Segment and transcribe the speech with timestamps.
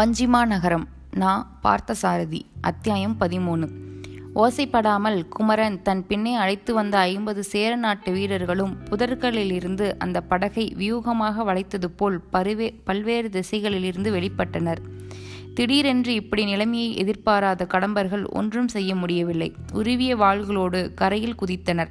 [0.00, 1.60] வஞ்சிமா நகரம் நா.
[1.62, 3.68] பார்த்தசாரதி அத்தியாயம் பதிமூணு.
[4.34, 11.84] ஓசைப்படாமல் குமரன் தன் பின்னே அழைத்து வந்த ஐம்பது சேர நாட்டு வீரர்களும் புதர்களிலிருந்து அந்த படகை வியூகமாக வளைத்தது
[11.84, 14.76] போல் பருவே பல்வேறு திசைகளிலிருந்து வெளிப்பட்டனர்.
[15.54, 19.54] திடீரென்று இப்படி நிலைமையை எதிர்பாராத கடம்பர்கள் ஒன்றும் செய்ய முடியவில்லை.
[19.72, 21.88] உருவிய வாள்களோடு கரையில் குதித்தனர்.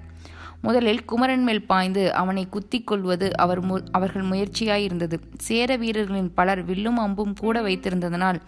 [0.61, 5.13] முதலில் குமரன் மேல் பாய்ந்து அவனை குத்திக் கொள்வது அவர் மு அவர்கள் முயற்சியாயிருந்தது.
[5.37, 8.39] சேர வீரர்களின் பலர் வில்லும் அம்பும் கூட வைத்திருந்ததனால்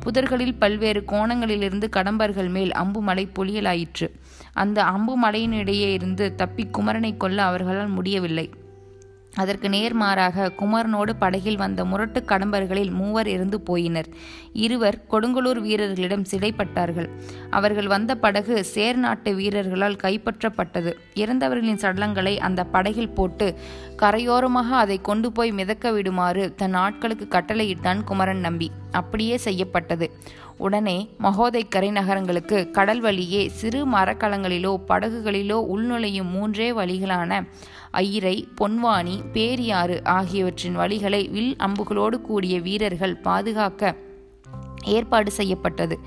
[0.00, 4.08] புதர்களில் பல்வேறு கோணங்களிலிருந்து கடம்பர்கள் மேல் அம்பு மலை பொழியலாயிற்று.
[4.52, 8.50] அந்த அம்பு மலையினிடையே இருந்து தப்பி குமரனை கொல்ல அவர்களால் முடியவில்லை.
[9.36, 14.08] அதற்கு நேர்மாறாக குமரனோடு படகில் வந்த முரட்டு கடம்பர்களில் மூவர் இருந்து போயினர்.
[14.52, 17.08] இருவர் கொடுங்கலூர் வீரர்களிடம் சிறைப்பட்டார்கள்.
[17.50, 20.92] அவர்கள் வந்த படகு சேர் நாட்டு வீரர்களால் கைப்பற்றப்பட்டது.
[21.14, 23.54] இறந்தவர்களின் சடலங்களை அந்த படகில் போட்டு
[23.98, 28.70] கரையோரமாக அதை கொண்டு போய் மிதக்க விடுமாறு தன் ஆட்களுக்கு கட்டளையிட்டான் குமரன் நம்பி.
[28.90, 30.08] அப்படியே செய்யப்பட்டது.
[30.56, 37.42] உடனே மகோதைக்கரை நகரங்களுக்கு கடல் வழியே சிறு மரக்கலங்களிலோ படகுகளிலோ உள்நுழையும் மூன்றே வழிகளான
[37.94, 43.94] ஐரை பொன்வானி பேரியாறு ஆகியவற்றின் வழிகளை வில் அம்புகளோடு கூடிய வீரர்கள் பாதுகாக்க
[44.84, 45.98] ஏற்பாடு செய்யப்பட்டது.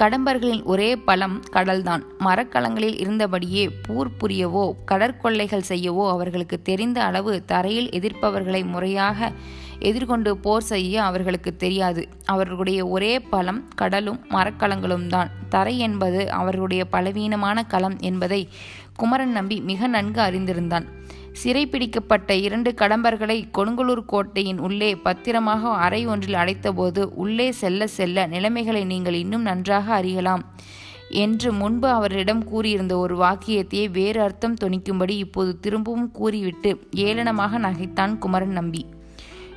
[0.00, 2.02] கடம்பர்களின் ஒரே பலம் கடல்தான்.
[2.18, 9.32] மரக்கலங்களில் இருந்தபடியே பூர் புரியவோ கடற்கொள்ளைகள் செய்யவோ அவர்களுக்கு தெரிந்த அளவு தரையில் எதிர்ப்பவர்களை முறையாக
[9.78, 12.08] எதிர்கொண்டு போர் செய்ய அவர்களுக்கு தெரியாது.
[12.24, 15.30] அவர்களுடைய ஒரே பலம் கடலும் மரக்கலங்களும் தான்.
[15.48, 18.48] தரை என்பது அவர்களுடைய பலவீனமான களம் என்பதை
[18.96, 20.86] குமரன் நம்பி மிக நன்கு அறிந்திருந்தான்.
[21.40, 29.12] சிறைப்பிடிக்கப்பட்ட இரண்டு கடம்பர்களை கொடுங்கலூர் கோட்டையின் உள்ளே பத்திரமாக அறை ஒன்றில் அடைத்தபோது உள்ளே செல்ல செல்ல நிலைமைகளை நீங்கள்
[29.12, 30.42] இன்னும் நன்றாக அறியலாம்
[31.10, 38.52] என்று முன்பு அவரிடம் கூறியிருந்த ஒரு வாக்கியத்தையே வேறு அர்த்தம் தொனிக்கும்படி இப்போது திரும்பவும் கூறிவிட்டு ஏளனமாக நகைத்தான் குமரன்
[38.52, 38.86] நம்பி.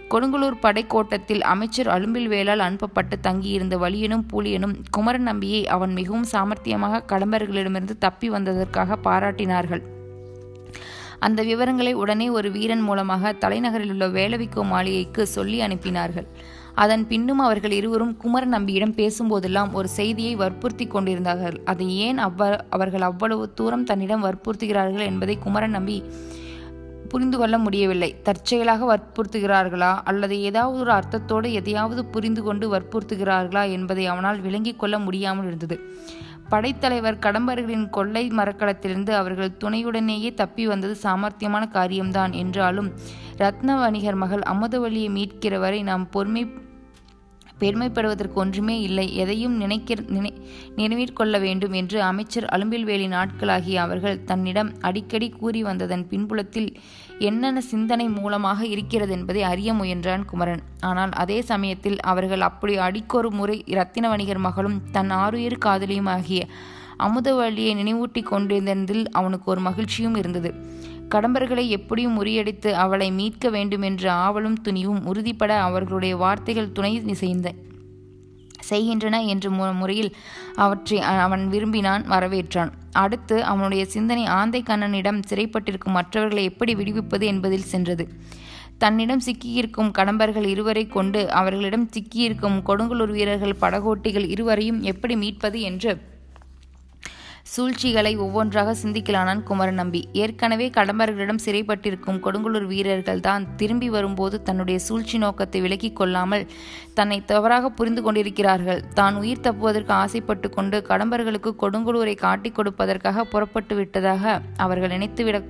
[0.10, 8.30] கொடுங்கலூர் படைக்கோட்டத்தில் அமைச்சர் அலும்பில்வேலால் அனுப்பப்பட்டு தங்கியிருந்த வலியனும் பூலியனும் குமரன் நம்பியை அவன் மிகவும் சாமர்த்தியமாக கடம்பர்களிடமிருந்து தப்பி
[8.30, 9.84] வந்ததற்காக பாராட்டினார்கள்.
[11.20, 16.28] அந்த விவரங்களை உடனே ஒரு வீரன் மூலமாக தலைநகரில் உள்ள வேலவிக்கோ மாளிகைக்கு சொல்லி அனுப்பினார்கள்.
[16.74, 21.62] அதன் பின்னும் அவர்கள் இருவரும் குமரன் நம்பியிடம் பேசும்போதெல்லாம் ஒரு செய்தியை வற்புறுத்தி கொண்டிருந்தார்கள்.
[21.66, 26.04] அதை ஏன் அவ்வ அவர்கள் அவ்வளவு தூரம் தன்னிடம் வற்புறுத்துகிறார்கள் என்பதை குமரன் நம்பி
[27.10, 28.16] புரிந்து கொள்ள முடியவில்லை.
[28.24, 29.98] தற்செயலாக வற்புறுத்துகிறார்களா?
[30.04, 35.94] அல்லது ஏதாவது ஒரு அர்த்தத்தோடு எதையாவது புரிந்து கொண்டு வற்புறுத்துகிறார்களா என்பதை அவனால் விளங்கிக் கொள்ள முடியாமல் இருந்தது.
[36.50, 42.90] படைத்தலைவர் கடம்பர்களின் கொள்ளை மரக்கலத்திலிருந்து அவர்கள் துணையுடனேயே தப்பி வந்தது சாமர்த்தியமான காரியம்தான் என்றாலும்
[43.38, 46.44] ரத்ன வணிகர் மகள் அமுதவழியை மீட்கிற வரை நாம் பொறுமை
[47.60, 49.06] பெருமைப்படுவதற்கு ஒன்றுமே இல்லை.
[49.24, 50.32] எதையும் நினைக்க நினை
[50.80, 56.70] நினைவிற்கொள்ள வேண்டும் என்று அமைச்சர் அலும்பில்வேலி நாட்களாகிய அவர்கள் தன்னிடம் அடிக்கடி கூறி வந்ததன் பின்புலத்தில்
[57.20, 60.64] என்னென்ன சிந்தனை மூலமாக இருக்கிறது என்பதை அறிய முயன்றான் குமரன்.
[60.92, 66.42] ஆனால் அதே சமயத்தில் அவர்கள் அப்படி அடிக்கொரு முறை இரத்தின வணிகர் மகளும் தன் ஆறுயிர் காதலியும் ஆகிய
[67.06, 70.52] அமுதவழியை நினைவூட்டி கொண்டிருந்ததில் அவனுக்கு ஒரு மகிழ்ச்சியும் இருந்தது.
[71.10, 77.54] கடம்பர்களை எப்படியும் முறியடித்து அவளை மீட்க வேண்டுமென்ற ஆவலும் துணிவும் உறுதிப்பட அவர்களுடைய வார்த்தைகள் துணை செய்த
[78.60, 80.16] செய்கின்றன என்ற முறையில்
[80.56, 82.72] அவற்றை அவன் விரும்பினான் வரவேற்றான்.
[82.92, 88.06] அடுத்து அவனுடைய சிந்தனை ஆந்தை கண்ணனிடம் சிறைப்பட்டிருக்கும் மற்றவர்களை எப்படி விடுவிப்பது என்பதில் சென்றது.
[88.78, 96.14] தன்னிடம் சிக்கியிருக்கும் கடம்பர்கள் இருவரை கொண்டு அவர்களிடம் சிக்கியிருக்கும் கொடுங்கலூர் வீரர்கள் படகோட்டிகள் இருவரையும் எப்படி மீட்பது என்று
[97.46, 100.00] சூழ்ச்சிகளை ஒவ்வொன்றாக சிந்திக்கலானான் குமரன் நம்பி.
[100.22, 106.46] ஏற்கனவே கடம்பர்களிடம் சிறைப்பட்டிருக்கும் கொடுங்கலூர் வீரர்கள் தான் திரும்பி வரும்போது தன்னுடைய சூழ்ச்சி நோக்கத்தை விலக்கிக் கொள்ளாமல்
[107.00, 108.82] தன்னை தவறாக புரிந்து கொண்டிருக்கிறார்கள்.
[109.00, 115.44] தான் உயிர் தப்புவதற்கு ஆசைப்பட்டு கொண்டு கடம்பர்களுக்கு கொடுங்கலூரை காட்டிக் கொடுப்பதற்காக புறப்பட்டு விட்டதாக அவர்கள் நினைத்துவிட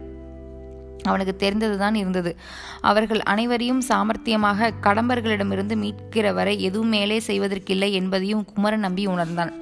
[1.10, 2.32] அவனுக்கு தெரிந்ததுதான் இருந்தது.
[2.90, 9.54] அவர்கள் அனைவரையும் சாமர்த்தியமாக கடம்பர்களிடமிருந்து மீட்கிற வரை எதுவும் மேலே செய்வதற்கில்லை என்பதையும் குமரன் நம்பி உணர்ந்தான்.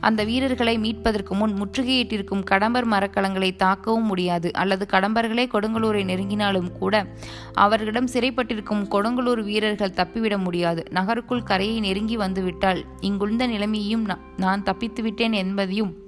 [0.00, 4.52] அந்த வீரர்களை மீட்பதற்கு முன் முற்றுகையிட்டிருக்கும் கடம்பர் மரக்கலங்களை தாக்கவும் முடியாது.
[4.52, 7.06] அல்லது கடம்பர்களே கொடுங்கலூரை நெருங்கினாலும் கூட
[7.54, 10.84] அவர்களிடம் சிறைப்பட்டிருக்கும் கொடுங்கலூர் வீரர்கள் தப்பிவிட முடியாது.
[10.90, 14.06] நகருக்குள் கரையை நெருங்கி வந்துவிட்டால் இங்குள்ள நிலைமையையும்
[14.36, 16.04] நான் தப்பித்து விட்டேன் என்பதையும்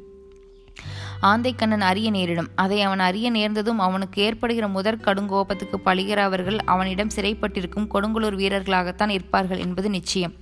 [1.23, 2.49] ஆந்தைக்கண்ணன் அறிய நேரிடும்.
[2.55, 9.91] அதை அவன் அறிய நேர்ந்ததும் அவனுக்கு ஏற்படுகிற முதற் கடுங்கோபத்துக்கு பழிகிறவர்கள் அவனிடம் சிறைப்பட்டிருக்கும் கொடுங்கலூர் வீரர்களாகத்தான் இருப்பார்கள் என்பது
[9.91, 10.35] நிச்சயம்.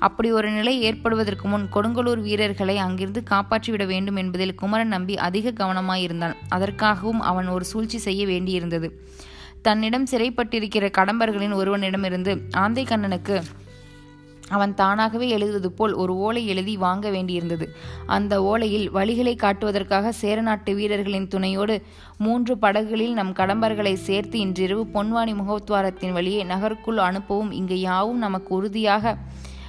[0.00, 6.34] அப்படி ஒரு நிலை ஏற்படுவதற்கு முன் கொடுங்கலூர் வீரர்களை அங்கிருந்து காப்பாற்றிவிட வேண்டும் என்பதில் குமரன் நம்பி அதிக கவனமாயிருந்தான்.
[6.48, 8.90] அதற்காகவும் அவன் ஒரு சூழ்ச்சி செய்ய வேண்டியிருந்தது.
[9.62, 13.42] தன்னிடம் சிறைப்பட்டிருக்கிற கடம்பர்களின் ஒருவனிடமிருந்து ஆந்தை கண்ணனுக்கு
[14.50, 17.66] அவன் தானாகவே எழுதுவது போல் ஒரு ஓலை எழுதி வாங்க வேண்டியிருந்தது.
[18.06, 21.82] அந்த ஓலையில் வழிகளை காட்டுவதற்காக சேரநாட்டு வீரர்களின் துணையோடு
[22.18, 29.16] மூன்று படகுகளில் நம் கடம்பர்களை சேர்த்து இன்றிரவு பொன்வாணி முகத்வாரத்தின் வழியே நகருக்குள் அனுப்பவும் இங்கு யாவும் நமக்கு உறுதியாக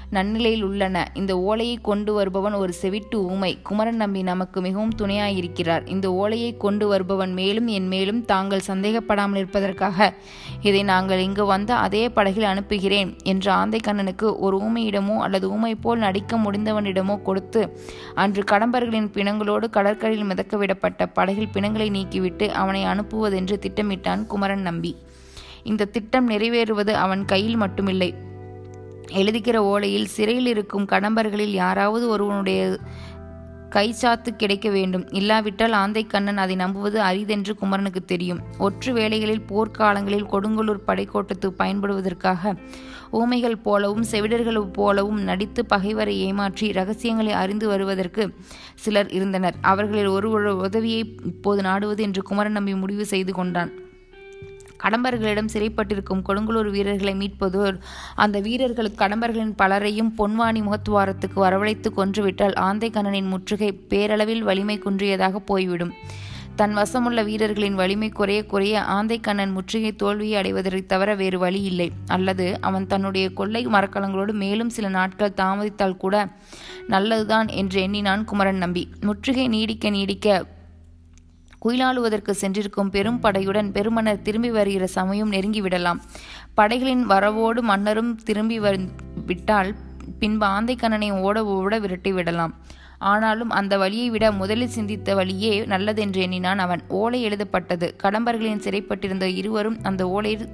[0.10, 1.12] நன்னிலையில் உள்ளன.
[1.14, 3.58] இந்த ஓலையை கொண்டு வருபவன் ஒரு செவிட்டு ஊமை.
[3.62, 5.88] குமரன் நம்பி நமக்கு மிகவும் துணையாயிருக்கிறார்.
[5.88, 10.14] இந்த ஓலையை கொண்டு வருபவன் மேலும் என் மேலும் தாங்கள் சந்தேகப்படாமல் இருப்பதற்காக.
[10.62, 16.38] இதை நாங்கள் இங்கு வந்த அதே படகில் அனுப்புகிறேன் என்று ஆந்தைக்கண்ணனுக்கு ஒரு ஊமையிடமோ அல்லது ஊமை போல் நடிக்க
[16.38, 17.78] முடிந்தவனிடமோ கொடுத்து
[18.14, 24.96] அன்று கடம்பர்களின் பிணங்களோடு கடற்கரையில் மிதக்க விடப்பட்ட படகில் பிணங்களை நீக்கிவிட்டு அவனை அனுப்புவதென்று திட்டமிட்டான் குமரன் நம்பி.
[25.64, 28.14] இந்த திட்டம் நிறைவேறுவது அவன் கையில் மட்டுமில்லை.
[29.12, 32.80] எழுதுகிற ஓலையில் சிறையில் இருக்கும் கடம்பர்களில் யாராவது ஒருவனுடைய
[33.70, 35.10] கைச்சாத்து கிடைக்க வேண்டும்.
[35.12, 38.40] இல்லாவிட்டால் ஆந்தை கண்ணன் அதை நம்புவது அரிதென்று குமரனுக்கு தெரியும்.
[38.60, 42.56] ஒற்று வேளைகளில் போர்க்காலங்களில் கொடுங்கலூர் படைக்கோட்டத்து பயன்படுவதற்காக
[43.12, 48.36] ஊமைகள் போலவும் செவிடர்கள் போலவும் நடித்து பகைவரை ஏமாற்றி ரகசியங்களை அறிந்து வருவதற்கு
[48.76, 49.56] சிலர் இருந்தனர்.
[49.62, 53.72] அவர்களில் ஒரு உதவியை இப்போது நாடுவது என்று குமரன் நம்பி முடிவு செய்து கொண்டான்.
[54.84, 57.80] கடம்பர்களிடம் சிறைப்பட்டிருக்கும் கொடுங்கலூர் வீரர்களை மீட்பதோர்
[58.16, 65.94] அந்த வீரர்களுக்கு கடம்பர்களின் பலரையும் பொன்வாணி முகத்துவாரத்துக்கு வரவழைத்து கொன்றுவிட்டால் ஆந்தைக்கண்ணனின் முற்றுகை பேரளவில் வலிமை குன்றியதாக போய்விடும்.
[66.56, 71.92] தன் வசமுள்ள வீரர்களின் வலிமை குறைய குறைய ஆந்தைக்கண்ணன் முற்றுகை தோல்வியை அடைவதை தவிர வேறு வழி இல்லை.
[72.08, 76.30] அல்லது அவன் தன்னுடைய கொள்ளை மரக்கலங்களோடு மேலும் சில நாட்கள் தாமதித்தால் கூட
[76.88, 78.90] நல்லதுதான் என்று எண்ணினான் குமரன் நம்பி.
[79.02, 80.46] முற்றுகை நீடிக்க நீடிக்க
[81.66, 86.00] குயிலாளுவதற்கு சென்றிருக்கும் பெரும் படையுடன் பெருமன்னர் திரும்பி வருகிற சமயம் நெருங்கிவிடலாம்.
[86.54, 88.60] படைகளின் வரவோடு மன்னரும் திரும்பி
[89.26, 89.76] விட்டால்
[90.20, 92.54] பின்பு ஆந்தைக்கண்ணனை ஓட ஓட விரட்டி விடலாம்.
[93.00, 96.82] ஆனாலும் அந்த வழியை விட முதலில் சிந்தித்த வழியே நல்லதென்று எண்ணினான் அவன்.
[96.88, 97.96] ஓலை எழுதப்பட்டது.
[98.04, 100.48] கடம்பர்களின் சிறைப்பட்டிருந்த இருவரும் அந்த ஓலையில்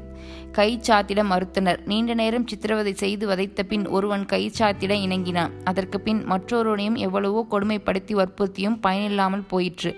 [0.51, 1.79] கை சாத்திட மறுத்தனர்.
[1.85, 5.51] நீண்ட நேரம் சித்திரவதை செய்து வதைத்த பின் ஒருவன் கை சாத்திட இணங்கினான்.
[5.63, 9.93] அதற்கு பின் மற்றொருவனையும் எவ்வளவோ கொடுமைப்படுத்தி வற்புறுத்தியும் பயனில்லாமல் போயிற்று.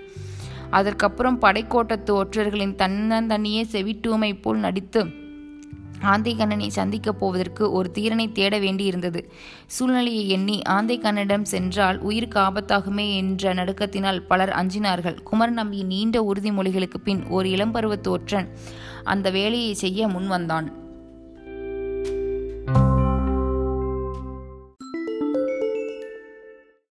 [0.69, 5.23] அதற்கப்புறம் படைக்கோட்டத்து ஒற்றர்களின் தன்னந்தனியே செவிட்டூமை போல் நடித்து
[6.01, 9.23] ஆந்தைக்கண்ணனை சந்திக்கப் போவதற்கு ஒரு தீரனை தேட வேண்டியிருந்தது.
[9.65, 15.21] சூழ்நிலையை எண்ணி ஆந்தைக்கண்ணிடம் சென்றால் உயிருக்கு ஆபத்தாகுமே என்ற நடுக்கத்தினால் பலர் அஞ்சினார்கள்.
[15.21, 18.49] குமரன் நம்பியின் நீண்ட உறுதிமொழிகளுக்கு பின் ஒரு இளம்பருவத்து ஒற்றன்
[19.03, 20.71] அந்த வேலையை செய்ய முன்வந்தான்.